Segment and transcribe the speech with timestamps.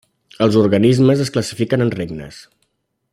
[0.45, 2.41] Els organismes es classifiquen en regnes.